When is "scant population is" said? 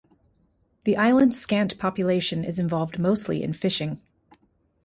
1.39-2.57